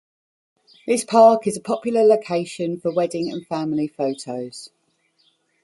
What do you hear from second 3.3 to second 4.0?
and family